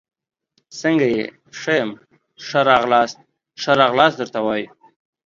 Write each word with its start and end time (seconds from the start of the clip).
څنګه 0.79 1.07
يي، 1.15 1.25
ښه 1.59 1.73
يم، 1.79 1.91
ښه 2.47 2.59
راغلاست، 2.69 3.17
ښه 3.61 3.71
راغلاست 3.81 4.17
درته 4.21 4.39
وایو 4.43 4.69